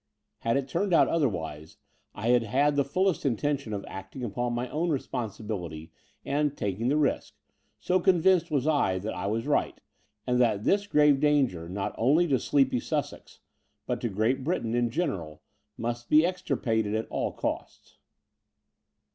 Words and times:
Had 0.39 0.57
it 0.57 0.67
turned 0.67 0.95
out 0.95 1.07
otherwise, 1.07 1.77
I 2.15 2.29
had 2.29 2.41
had 2.41 2.75
the 2.75 2.83
fullest 2.83 3.23
intention 3.23 3.71
of 3.71 3.85
acting 3.87 4.23
upon 4.23 4.53
my 4.53 4.67
own 4.69 4.89
responsi 4.89 5.45
bility 5.45 5.91
and 6.25 6.57
taking 6.57 6.87
the 6.87 6.97
risk, 6.97 7.35
so 7.79 7.99
convinced 7.99 8.49
was 8.49 8.65
I 8.65 8.97
that 8.97 9.13
I 9.13 9.27
was 9.27 9.45
right, 9.45 9.79
and 10.25 10.41
that 10.41 10.63
this 10.63 10.87
grave 10.87 11.19
danger 11.19 11.69
not 11.69 11.93
only 11.99 12.27
to 12.29 12.39
sleepy 12.39 12.79
Sussex, 12.79 13.41
but 13.85 14.01
to 14.01 14.09
Great 14.09 14.43
Britain 14.43 14.73
in 14.73 14.89
general, 14.89 15.43
must 15.77 16.09
be 16.09 16.25
extirpated 16.25 16.95
at 16.95 17.07
all 17.09 17.31
costs. 17.31 17.99